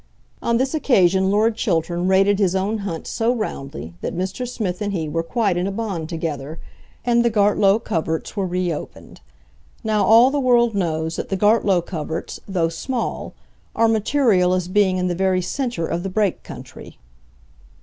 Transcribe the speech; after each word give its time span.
On 0.41 0.57
this 0.57 0.73
occasion 0.73 1.29
Lord 1.29 1.55
Chiltern 1.55 2.07
rated 2.07 2.39
his 2.39 2.55
own 2.55 2.79
hunt 2.79 3.05
so 3.05 3.35
roundly 3.35 3.93
that 4.01 4.17
Mr. 4.17 4.47
Smith 4.47 4.81
and 4.81 4.91
he 4.93 5.07
were 5.07 5.21
quite 5.21 5.57
in 5.57 5.67
a 5.67 5.71
bond 5.71 6.09
together, 6.09 6.57
and 7.05 7.23
the 7.23 7.29
Gartlow 7.29 7.77
coverts 7.77 8.35
were 8.35 8.47
re 8.47 8.73
opened. 8.73 9.21
Now 9.83 10.03
all 10.03 10.31
the 10.31 10.39
world 10.39 10.73
knows 10.73 11.17
that 11.17 11.29
the 11.29 11.37
Gartlow 11.37 11.85
coverts, 11.85 12.39
though 12.47 12.67
small, 12.69 13.35
are 13.75 13.87
material 13.87 14.55
as 14.55 14.67
being 14.67 14.97
in 14.97 15.07
the 15.07 15.13
very 15.13 15.39
centre 15.43 15.85
of 15.85 16.01
the 16.01 16.09
Brake 16.09 16.41
country. 16.41 16.97